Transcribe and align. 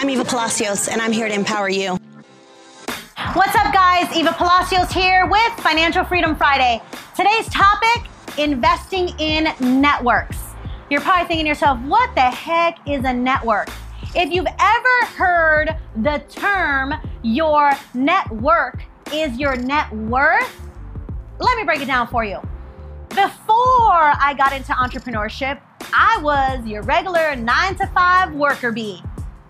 I'm 0.00 0.08
Eva 0.08 0.24
Palacios, 0.24 0.88
and 0.88 1.02
I'm 1.02 1.12
here 1.12 1.28
to 1.28 1.34
empower 1.34 1.68
you. 1.68 1.98
What's 3.34 3.54
up, 3.54 3.70
guys? 3.70 4.10
Eva 4.16 4.32
Palacios 4.32 4.90
here 4.90 5.26
with 5.26 5.52
Financial 5.58 6.04
Freedom 6.04 6.34
Friday. 6.34 6.80
Today's 7.14 7.46
topic 7.50 8.08
investing 8.38 9.10
in 9.18 9.52
networks. 9.60 10.38
You're 10.88 11.02
probably 11.02 11.28
thinking 11.28 11.44
to 11.44 11.48
yourself, 11.50 11.78
what 11.80 12.14
the 12.14 12.22
heck 12.22 12.78
is 12.88 13.04
a 13.04 13.12
network? 13.12 13.68
If 14.14 14.32
you've 14.32 14.46
ever 14.58 15.06
heard 15.16 15.76
the 15.96 16.22
term 16.30 16.94
your 17.22 17.72
network 17.92 18.82
is 19.12 19.36
your 19.36 19.54
net 19.54 19.92
worth, 19.92 20.66
let 21.40 21.58
me 21.58 21.64
break 21.64 21.82
it 21.82 21.86
down 21.88 22.08
for 22.08 22.24
you. 22.24 22.40
Before 23.10 24.14
I 24.16 24.34
got 24.38 24.54
into 24.54 24.72
entrepreneurship, 24.72 25.60
I 25.92 26.18
was 26.22 26.66
your 26.66 26.84
regular 26.84 27.36
nine 27.36 27.74
to 27.74 27.86
five 27.88 28.32
worker 28.32 28.72
bee 28.72 29.02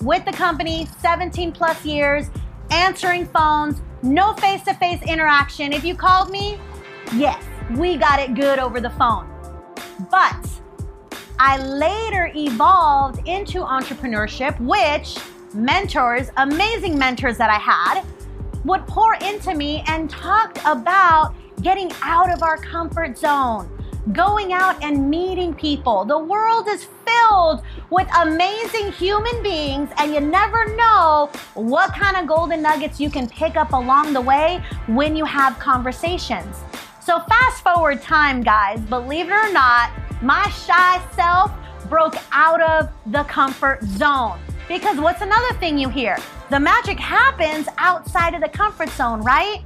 with 0.00 0.24
the 0.24 0.32
company 0.32 0.86
17 1.00 1.52
plus 1.52 1.84
years, 1.84 2.30
answering 2.70 3.26
phones, 3.26 3.82
no 4.02 4.32
face 4.34 4.62
to 4.62 4.74
face 4.74 5.02
interaction. 5.02 5.72
If 5.72 5.84
you 5.84 5.94
called 5.94 6.30
me, 6.30 6.58
yes, 7.14 7.42
we 7.76 7.96
got 7.96 8.20
it 8.20 8.34
good 8.34 8.58
over 8.58 8.80
the 8.80 8.90
phone. 8.90 9.28
But 10.10 10.46
I 11.38 11.58
later 11.58 12.30
evolved 12.34 13.26
into 13.26 13.60
entrepreneurship, 13.60 14.58
which 14.60 15.18
mentors, 15.54 16.30
amazing 16.36 16.98
mentors 16.98 17.38
that 17.38 17.50
I 17.50 17.58
had, 17.58 18.04
would 18.64 18.86
pour 18.86 19.14
into 19.14 19.54
me 19.54 19.82
and 19.86 20.10
talked 20.10 20.58
about 20.64 21.34
getting 21.62 21.90
out 22.02 22.30
of 22.30 22.42
our 22.42 22.56
comfort 22.56 23.18
zone, 23.18 23.68
going 24.12 24.52
out 24.52 24.82
and 24.82 25.08
meeting 25.10 25.54
people. 25.54 26.04
The 26.04 26.18
world 26.18 26.68
is 26.68 26.86
filled 27.06 27.62
with 27.90 28.08
amazing 28.18 28.92
human 28.92 29.42
beings, 29.42 29.90
and 29.98 30.12
you 30.12 30.20
never 30.20 30.74
know 30.76 31.30
what 31.54 31.92
kind 31.92 32.16
of 32.16 32.26
golden 32.26 32.62
nuggets 32.62 33.00
you 33.00 33.10
can 33.10 33.28
pick 33.28 33.56
up 33.56 33.72
along 33.72 34.12
the 34.12 34.20
way 34.20 34.62
when 34.86 35.16
you 35.16 35.24
have 35.24 35.58
conversations. 35.58 36.56
So, 37.00 37.20
fast 37.20 37.62
forward 37.62 38.02
time, 38.02 38.42
guys, 38.42 38.80
believe 38.80 39.26
it 39.26 39.32
or 39.32 39.52
not, 39.52 39.90
my 40.22 40.48
shy 40.50 41.02
self 41.14 41.52
broke 41.88 42.16
out 42.32 42.60
of 42.60 42.90
the 43.12 43.24
comfort 43.24 43.82
zone. 43.82 44.38
Because 44.68 44.98
what's 44.98 45.22
another 45.22 45.54
thing 45.54 45.78
you 45.78 45.88
hear? 45.88 46.18
The 46.50 46.60
magic 46.60 46.98
happens 46.98 47.66
outside 47.78 48.34
of 48.34 48.42
the 48.42 48.48
comfort 48.48 48.90
zone, 48.90 49.22
right? 49.22 49.62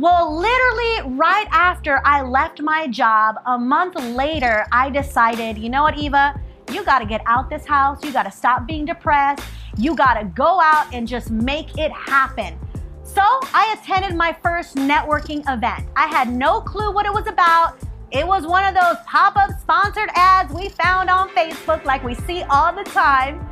Well, 0.00 0.34
literally, 0.34 1.14
right 1.18 1.46
after 1.50 2.00
I 2.06 2.22
left 2.22 2.62
my 2.62 2.86
job, 2.86 3.36
a 3.44 3.58
month 3.58 3.96
later, 3.96 4.64
I 4.72 4.88
decided, 4.88 5.58
you 5.58 5.68
know 5.68 5.82
what, 5.82 5.98
Eva? 5.98 6.40
You 6.72 6.82
got 6.86 7.00
to 7.00 7.04
get 7.04 7.20
out 7.26 7.50
this 7.50 7.66
house. 7.66 8.02
You 8.02 8.10
got 8.10 8.22
to 8.22 8.30
stop 8.30 8.66
being 8.66 8.86
depressed. 8.86 9.44
You 9.76 9.94
got 9.94 10.14
to 10.14 10.24
go 10.24 10.58
out 10.58 10.86
and 10.94 11.06
just 11.06 11.30
make 11.30 11.76
it 11.76 11.92
happen. 11.92 12.58
So 13.02 13.20
I 13.20 13.76
attended 13.78 14.16
my 14.16 14.34
first 14.42 14.76
networking 14.76 15.42
event. 15.52 15.86
I 15.96 16.06
had 16.06 16.32
no 16.32 16.62
clue 16.62 16.90
what 16.94 17.04
it 17.04 17.12
was 17.12 17.26
about. 17.26 17.76
It 18.10 18.26
was 18.26 18.46
one 18.46 18.64
of 18.64 18.72
those 18.72 18.96
pop 19.06 19.36
up 19.36 19.50
sponsored 19.60 20.08
ads 20.14 20.50
we 20.54 20.70
found 20.70 21.10
on 21.10 21.28
Facebook, 21.30 21.84
like 21.84 22.02
we 22.02 22.14
see 22.14 22.42
all 22.44 22.74
the 22.74 22.84
time. 22.84 23.46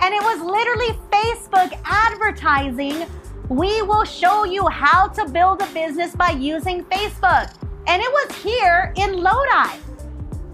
And 0.00 0.14
it 0.14 0.22
was 0.22 0.40
literally 0.40 0.98
Facebook 1.12 1.78
advertising 1.84 3.06
we 3.50 3.82
will 3.82 4.04
show 4.04 4.44
you 4.44 4.68
how 4.68 5.08
to 5.08 5.28
build 5.28 5.60
a 5.60 5.66
business 5.74 6.14
by 6.14 6.30
using 6.30 6.84
Facebook. 6.84 7.52
And 7.88 8.00
it 8.00 8.08
was 8.08 8.36
here 8.36 8.94
in 8.96 9.24
Lodi. 9.24 9.76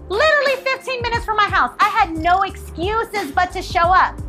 Literally 0.09 0.55
15 0.63 1.03
minutes 1.03 1.23
from 1.23 1.37
my 1.37 1.47
house. 1.47 1.75
I 1.79 1.89
had 1.89 2.17
no 2.17 2.41
excuses 2.41 3.31
but 3.31 3.51
to 3.51 3.61
show 3.61 3.93
up. 3.93 4.19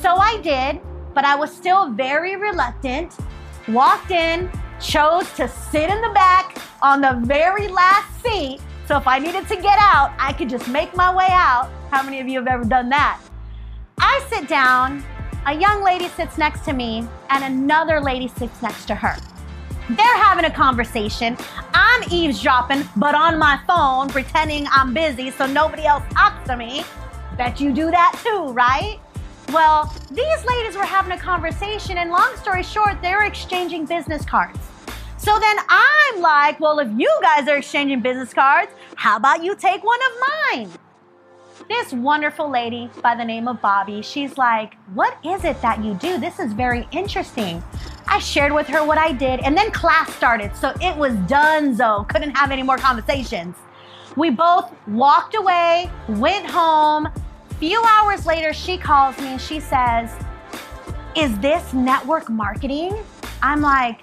So 0.00 0.16
I 0.16 0.42
did, 0.42 0.78
but 1.14 1.24
I 1.24 1.36
was 1.36 1.50
still 1.50 1.90
very 1.90 2.36
reluctant. 2.36 3.16
Walked 3.66 4.10
in, 4.10 4.50
chose 4.78 5.32
to 5.36 5.48
sit 5.48 5.88
in 5.88 6.02
the 6.02 6.10
back 6.10 6.58
on 6.82 7.00
the 7.00 7.18
very 7.24 7.66
last 7.68 8.22
seat. 8.22 8.60
So 8.86 8.98
if 8.98 9.06
I 9.06 9.18
needed 9.18 9.48
to 9.48 9.56
get 9.56 9.78
out, 9.80 10.12
I 10.18 10.34
could 10.34 10.50
just 10.50 10.68
make 10.68 10.94
my 10.94 11.14
way 11.14 11.28
out. 11.30 11.70
How 11.90 12.02
many 12.02 12.20
of 12.20 12.28
you 12.28 12.40
have 12.40 12.48
ever 12.48 12.64
done 12.64 12.90
that? 12.90 13.22
I 13.98 14.22
sit 14.28 14.48
down 14.48 15.02
a 15.46 15.54
young 15.54 15.82
lady 15.82 16.08
sits 16.08 16.38
next 16.38 16.64
to 16.66 16.72
me 16.72 17.06
and 17.30 17.44
another 17.44 18.00
lady 18.00 18.28
sits 18.28 18.60
next 18.62 18.86
to 18.86 18.94
her. 18.94 19.16
They're 19.90 20.18
having 20.18 20.44
a 20.44 20.50
conversation. 20.50 21.36
I'm 21.72 22.02
eavesdropping, 22.10 22.84
but 22.96 23.14
on 23.14 23.38
my 23.38 23.58
phone, 23.66 24.08
pretending 24.08 24.66
I'm 24.70 24.92
busy 24.92 25.30
so 25.30 25.46
nobody 25.46 25.86
else 25.86 26.04
talks 26.12 26.46
to 26.48 26.56
me. 26.56 26.84
Bet 27.36 27.60
you 27.60 27.72
do 27.72 27.90
that 27.90 28.20
too, 28.22 28.52
right? 28.52 28.98
Well, 29.50 29.94
these 30.10 30.44
ladies 30.44 30.76
were 30.76 30.84
having 30.84 31.12
a 31.12 31.18
conversation, 31.18 31.96
and 31.96 32.10
long 32.10 32.36
story 32.36 32.62
short, 32.62 33.00
they 33.00 33.14
were 33.14 33.24
exchanging 33.24 33.86
business 33.86 34.26
cards. 34.26 34.58
So 35.16 35.38
then 35.38 35.56
I'm 35.70 36.20
like, 36.20 36.60
well, 36.60 36.78
if 36.80 36.88
you 36.94 37.10
guys 37.22 37.48
are 37.48 37.56
exchanging 37.56 38.00
business 38.00 38.34
cards, 38.34 38.70
how 38.96 39.16
about 39.16 39.42
you 39.42 39.54
take 39.56 39.82
one 39.82 39.98
of 40.02 40.12
mine? 40.52 40.70
This 41.66 41.92
wonderful 41.92 42.50
lady 42.50 42.90
by 43.02 43.14
the 43.14 43.24
name 43.24 43.48
of 43.48 43.60
Bobby, 43.60 44.02
she's 44.02 44.38
like, 44.38 44.76
What 44.94 45.16
is 45.24 45.44
it 45.44 45.60
that 45.62 45.82
you 45.82 45.94
do? 45.94 46.18
This 46.18 46.38
is 46.38 46.52
very 46.52 46.86
interesting. 46.92 47.62
I 48.06 48.18
shared 48.18 48.52
with 48.52 48.66
her 48.68 48.84
what 48.84 48.98
I 48.98 49.12
did, 49.12 49.40
and 49.40 49.56
then 49.56 49.70
class 49.70 50.14
started. 50.14 50.54
So 50.56 50.72
it 50.80 50.96
was 50.96 51.14
done, 51.28 51.76
so 51.76 52.04
couldn't 52.08 52.36
have 52.36 52.50
any 52.50 52.62
more 52.62 52.78
conversations. 52.78 53.56
We 54.16 54.30
both 54.30 54.72
walked 54.88 55.34
away, 55.36 55.90
went 56.08 56.46
home. 56.46 57.08
Few 57.58 57.82
hours 57.82 58.24
later, 58.26 58.52
she 58.52 58.78
calls 58.78 59.18
me 59.18 59.28
and 59.28 59.40
she 59.40 59.60
says, 59.60 60.10
Is 61.16 61.38
this 61.40 61.72
network 61.72 62.28
marketing? 62.28 62.96
I'm 63.42 63.60
like, 63.60 64.02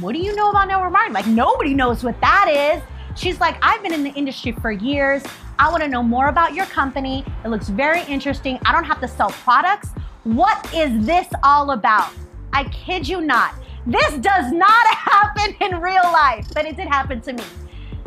What 0.00 0.12
do 0.12 0.18
you 0.18 0.34
know 0.34 0.50
about 0.50 0.68
network 0.68 0.92
marketing? 0.92 1.14
Like, 1.14 1.26
nobody 1.26 1.74
knows 1.74 2.02
what 2.02 2.20
that 2.20 2.48
is. 2.48 2.82
She's 3.16 3.38
like, 3.38 3.56
I've 3.62 3.82
been 3.82 3.92
in 3.92 4.02
the 4.02 4.12
industry 4.12 4.52
for 4.52 4.72
years. 4.72 5.22
I 5.58 5.70
want 5.70 5.82
to 5.82 5.88
know 5.88 6.02
more 6.02 6.28
about 6.28 6.54
your 6.54 6.66
company. 6.66 7.24
It 7.44 7.48
looks 7.48 7.68
very 7.68 8.02
interesting. 8.04 8.58
I 8.64 8.72
don't 8.72 8.84
have 8.84 9.00
to 9.00 9.08
sell 9.08 9.30
products. 9.30 9.90
What 10.24 10.72
is 10.74 11.06
this 11.06 11.28
all 11.42 11.70
about? 11.70 12.10
I 12.52 12.64
kid 12.64 13.06
you 13.06 13.20
not. 13.20 13.54
This 13.86 14.14
does 14.14 14.52
not 14.52 14.86
happen 14.94 15.54
in 15.60 15.80
real 15.80 16.02
life, 16.04 16.46
but 16.54 16.64
it 16.64 16.76
did 16.76 16.88
happen 16.88 17.20
to 17.22 17.32
me. 17.32 17.44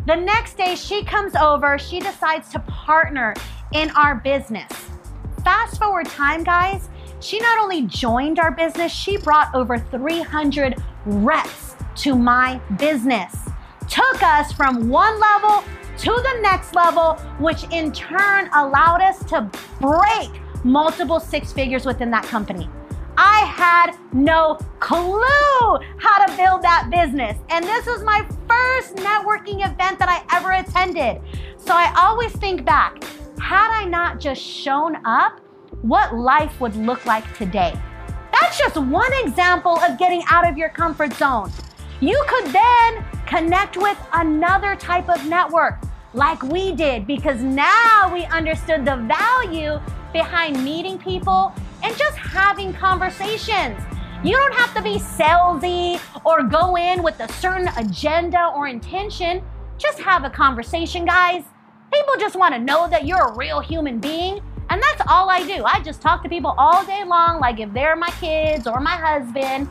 The 0.06 0.16
next 0.16 0.58
day, 0.58 0.76
she 0.76 1.04
comes 1.04 1.36
over, 1.36 1.78
she 1.78 2.00
decides 2.00 2.50
to 2.54 2.60
partner 2.60 3.34
in 3.74 3.92
our 3.92 4.16
business. 4.16 4.72
Fast 5.44 5.78
forward 5.78 6.08
time, 6.08 6.44
guys, 6.44 6.90
she 7.20 7.40
not 7.40 7.60
only 7.60 7.84
joined 7.84 8.40
our 8.40 8.52
business, 8.52 8.92
she 8.92 9.18
brought 9.18 9.54
over 9.54 9.78
300 9.78 10.76
reps 11.06 11.76
to 11.98 12.16
my 12.16 12.60
business. 12.78 13.36
Took 13.90 14.24
us 14.24 14.52
from 14.52 14.90
one 14.90 15.20
level 15.20 15.64
to 15.98 16.12
the 16.12 16.40
next 16.42 16.76
level, 16.76 17.16
which 17.40 17.64
in 17.72 17.92
turn 17.92 18.50
allowed 18.54 19.02
us 19.02 19.24
to 19.26 19.50
break 19.80 20.30
multiple 20.64 21.20
six 21.20 21.52
figures 21.52 21.86
within 21.86 22.12
that 22.12 22.24
company. 22.24 22.70
I 23.18 23.40
had 23.46 23.98
no 24.14 24.60
clue 24.80 25.80
how 25.98 26.26
to 26.26 26.38
build 26.38 26.62
that 26.62 26.90
business. 26.92 27.38
And 27.50 27.66
this 27.66 27.86
was 27.88 28.04
my 28.04 28.26
first 28.48 28.96
networking 28.98 29.66
event 29.66 29.98
that 29.98 30.08
I 30.08 30.24
ever 30.36 30.52
attended. 30.52 31.22
So 31.58 31.74
I 31.74 31.92
always 31.98 32.32
think 32.34 32.64
back 32.64 33.04
had 33.40 33.72
I 33.72 33.86
not 33.86 34.20
just 34.20 34.42
shown 34.42 34.98
up, 35.06 35.40
what 35.82 36.16
life 36.16 36.60
would 36.60 36.76
look 36.76 37.06
like 37.06 37.36
today. 37.38 37.74
That's 38.32 38.58
just 38.58 38.78
one 38.78 39.12
example 39.24 39.80
of 39.80 39.98
getting 39.98 40.22
out 40.30 40.48
of 40.48 40.58
your 40.58 40.70
comfort 40.70 41.14
zone. 41.14 41.52
You 42.02 42.24
could 42.28 42.52
then 42.52 43.06
connect 43.26 43.78
with 43.78 43.98
another 44.14 44.76
type 44.76 45.10
of 45.10 45.26
network 45.28 45.87
like 46.18 46.42
we 46.42 46.74
did 46.74 47.06
because 47.06 47.44
now 47.44 48.12
we 48.12 48.26
understood 48.26 48.84
the 48.84 48.96
value 49.08 49.80
behind 50.12 50.62
meeting 50.64 50.98
people 50.98 51.54
and 51.84 51.96
just 51.96 52.18
having 52.18 52.74
conversations. 52.74 53.80
You 54.24 54.36
don't 54.36 54.54
have 54.56 54.74
to 54.74 54.82
be 54.82 54.98
salesy 54.98 56.02
or 56.26 56.42
go 56.42 56.76
in 56.76 57.04
with 57.04 57.20
a 57.20 57.32
certain 57.34 57.68
agenda 57.78 58.52
or 58.56 58.68
intention. 58.68 59.44
Just 59.78 60.00
have 60.00 60.24
a 60.24 60.30
conversation, 60.30 61.06
guys. 61.06 61.44
People 61.94 62.16
just 62.20 62.36
want 62.36 62.56
to 62.56 62.60
know 62.60 62.90
that 62.90 63.06
you're 63.06 63.28
a 63.28 63.38
real 63.38 63.60
human 63.60 64.00
being. 64.00 64.42
And 64.72 64.82
that's 64.82 65.02
all 65.08 65.30
I 65.30 65.46
do. 65.46 65.64
I 65.66 65.82
just 65.82 66.02
talk 66.02 66.24
to 66.24 66.30
people 66.30 66.56
all 66.58 66.84
day 66.84 67.04
long, 67.06 67.40
like 67.40 67.60
if 67.60 67.72
they're 67.74 67.96
my 67.96 68.10
kids 68.20 68.66
or 68.66 68.80
my 68.80 68.96
husband. 68.96 69.70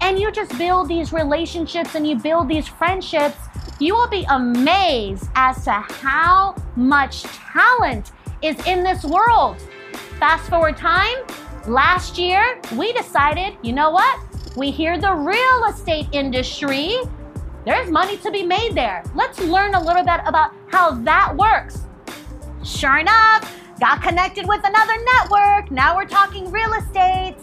And 0.00 0.20
you 0.20 0.30
just 0.30 0.56
build 0.56 0.88
these 0.88 1.12
relationships 1.12 1.96
and 1.96 2.06
you 2.06 2.14
build 2.14 2.48
these 2.48 2.68
friendships 2.68 3.36
you 3.78 3.94
will 3.94 4.08
be 4.08 4.24
amazed 4.28 5.28
as 5.34 5.64
to 5.64 5.72
how 5.72 6.54
much 6.76 7.22
talent 7.22 8.12
is 8.42 8.56
in 8.66 8.82
this 8.82 9.04
world. 9.04 9.56
Fast 10.18 10.50
forward 10.50 10.76
time, 10.76 11.16
last 11.66 12.18
year 12.18 12.60
we 12.76 12.92
decided, 12.92 13.56
you 13.62 13.72
know 13.72 13.90
what? 13.90 14.20
We 14.56 14.70
hear 14.70 14.98
the 14.98 15.14
real 15.14 15.64
estate 15.64 16.08
industry. 16.12 16.96
There's 17.64 17.90
money 17.90 18.16
to 18.18 18.30
be 18.30 18.42
made 18.42 18.74
there. 18.74 19.02
Let's 19.14 19.38
learn 19.40 19.74
a 19.74 19.82
little 19.82 20.02
bit 20.02 20.20
about 20.26 20.52
how 20.68 20.92
that 21.02 21.36
works. 21.36 21.86
Sure 22.64 22.98
enough, 22.98 23.58
got 23.80 24.02
connected 24.02 24.46
with 24.46 24.60
another 24.64 24.94
network. 25.14 25.70
Now 25.70 25.96
we're 25.96 26.06
talking 26.06 26.50
real 26.50 26.72
estate. 26.74 27.36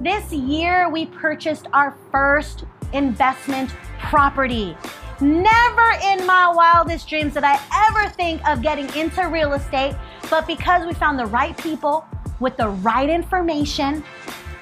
This 0.00 0.32
year, 0.32 0.88
we 0.88 1.06
purchased 1.06 1.66
our 1.72 1.96
first 2.12 2.64
investment 2.92 3.70
property. 3.98 4.76
Never 5.20 5.90
in 6.04 6.24
my 6.26 6.48
wildest 6.54 7.08
dreams 7.08 7.34
did 7.34 7.42
I 7.44 7.58
ever 7.88 8.08
think 8.10 8.46
of 8.48 8.62
getting 8.62 8.88
into 8.94 9.26
real 9.28 9.52
estate, 9.54 9.96
but 10.30 10.46
because 10.46 10.86
we 10.86 10.94
found 10.94 11.18
the 11.18 11.26
right 11.26 11.56
people 11.58 12.06
with 12.38 12.56
the 12.56 12.68
right 12.68 13.10
information 13.10 14.04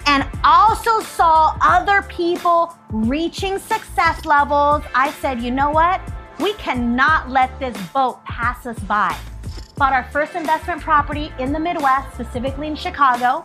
and 0.07 0.27
also 0.43 1.01
saw 1.01 1.59
other 1.61 2.01
people 2.03 2.75
reaching 2.91 3.59
success 3.59 4.25
levels, 4.25 4.83
I 4.95 5.11
said, 5.21 5.43
you 5.43 5.51
know 5.51 5.71
what? 5.71 6.01
We 6.41 6.55
cannot 6.55 7.29
let 7.29 7.59
this 7.61 7.77
boat 7.89 8.25
pass 8.25 8.65
us 8.65 8.79
by. 8.81 9.15
Bought 9.77 9.93
our 9.93 10.05
first 10.05 10.35
investment 10.35 10.81
property 10.81 11.35
in 11.39 11.53
the 11.53 11.61
Midwest, 11.61 12.15
specifically 12.15 12.69
in 12.69 12.77
Chicago 12.77 13.45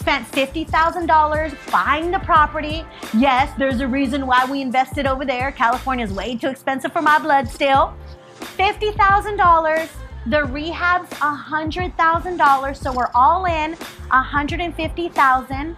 spent 0.00 0.26
$50,000 0.32 1.70
buying 1.70 2.10
the 2.10 2.18
property. 2.20 2.84
Yes, 3.16 3.52
there's 3.58 3.80
a 3.80 3.86
reason 3.86 4.26
why 4.26 4.46
we 4.50 4.62
invested 4.62 5.06
over 5.06 5.26
there. 5.26 5.52
California 5.52 6.04
is 6.04 6.12
way 6.12 6.36
too 6.36 6.48
expensive 6.48 6.92
for 6.92 7.02
my 7.02 7.18
blood 7.18 7.48
still. 7.48 7.94
$50,000. 8.40 9.88
The 10.26 10.44
rehab's 10.44 11.10
$100,000, 11.10 12.76
so 12.76 12.92
we're 12.92 13.10
all 13.14 13.44
in 13.44 13.74
$150,000. 13.74 15.76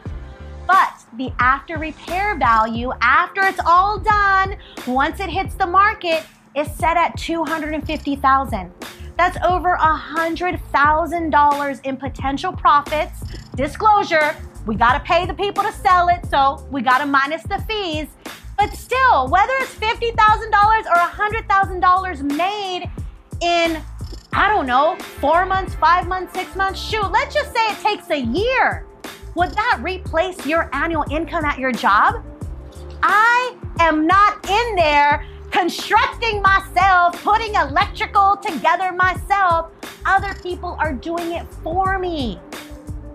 But 0.66 1.04
the 1.16 1.32
after 1.38 1.76
repair 1.76 2.36
value, 2.36 2.92
after 3.00 3.42
it's 3.42 3.60
all 3.66 3.98
done, 3.98 4.56
once 4.86 5.20
it 5.20 5.30
hits 5.30 5.54
the 5.54 5.66
market, 5.66 6.24
is 6.56 6.72
set 6.74 6.96
at 6.96 7.16
$250,000. 7.16 8.70
That's 9.16 9.38
over 9.44 9.76
$100,000 9.76 11.80
in 11.84 11.96
potential 11.96 12.52
profits. 12.52 13.20
Disclosure, 13.54 14.34
we 14.66 14.74
got 14.76 14.92
to 14.94 15.00
pay 15.00 15.26
the 15.26 15.34
people 15.34 15.62
to 15.62 15.72
sell 15.72 16.08
it, 16.08 16.24
so 16.30 16.66
we 16.70 16.80
got 16.82 16.98
to 16.98 17.06
minus 17.06 17.42
the 17.42 17.58
fees. 17.68 18.06
But 18.56 18.72
still, 18.74 19.28
whether 19.28 19.52
it's 19.60 19.74
$50,000 19.74 20.86
or 20.86 20.94
$100,000 20.94 22.36
made 22.36 22.88
in, 23.40 23.82
I 24.32 24.48
don't 24.48 24.66
know, 24.66 24.96
four 25.20 25.44
months, 25.46 25.74
five 25.74 26.06
months, 26.06 26.32
six 26.34 26.54
months, 26.54 26.80
shoot, 26.80 27.10
let's 27.10 27.34
just 27.34 27.52
say 27.52 27.66
it 27.68 27.80
takes 27.80 28.08
a 28.10 28.20
year. 28.20 28.86
Would 29.34 29.50
that 29.50 29.80
replace 29.82 30.46
your 30.46 30.70
annual 30.74 31.04
income 31.10 31.44
at 31.44 31.58
your 31.58 31.72
job? 31.72 32.24
I 33.02 33.56
am 33.80 34.06
not 34.06 34.48
in 34.48 34.76
there 34.76 35.26
constructing 35.62 36.42
myself, 36.42 37.22
putting 37.22 37.54
electrical 37.54 38.36
together 38.38 38.90
myself. 38.90 39.70
Other 40.04 40.34
people 40.42 40.76
are 40.80 40.92
doing 40.92 41.34
it 41.34 41.46
for 41.62 42.00
me. 42.00 42.40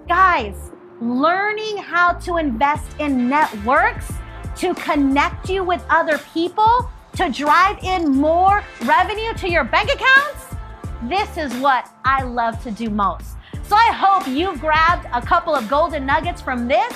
Guys, 0.07 0.71
learning 1.01 1.75
how 1.75 2.13
to 2.13 2.37
invest 2.37 2.85
in 2.99 3.27
networks 3.27 4.13
to 4.59 4.73
connect 4.75 5.49
you 5.49 5.61
with 5.61 5.83
other 5.89 6.19
people 6.33 6.89
to 7.17 7.29
drive 7.29 7.83
in 7.83 8.11
more 8.11 8.63
revenue 8.85 9.33
to 9.33 9.49
your 9.49 9.65
bank 9.65 9.89
accounts, 9.93 10.55
this 11.03 11.35
is 11.35 11.53
what 11.55 11.89
I 12.05 12.23
love 12.23 12.63
to 12.63 12.71
do 12.71 12.89
most. 12.89 13.35
So 13.63 13.75
I 13.75 13.91
hope 13.91 14.25
you've 14.25 14.61
grabbed 14.61 15.05
a 15.11 15.21
couple 15.21 15.53
of 15.53 15.67
golden 15.67 16.05
nuggets 16.05 16.41
from 16.41 16.69
this 16.69 16.93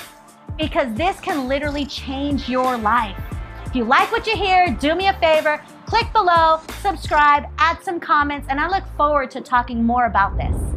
because 0.58 0.94
this 0.94 1.20
can 1.20 1.50
literally 1.50 1.86
change 1.86 2.48
your 2.48 2.78
life. 2.78 3.31
If 3.72 3.78
you 3.78 3.86
like 3.86 4.12
what 4.12 4.28
you 4.28 4.36
hear, 4.36 4.76
do 4.82 4.96
me 4.96 5.08
a 5.08 5.14
favor, 5.14 5.64
click 5.86 6.12
below, 6.12 6.60
subscribe, 6.82 7.46
add 7.58 7.82
some 7.82 8.02
comments, 8.02 8.48
and 8.50 8.60
I 8.60 8.68
look 8.68 8.84
forward 8.98 9.32
to 9.32 9.40
talking 9.40 9.82
more 9.82 10.08
about 10.08 10.36
this. 10.36 10.71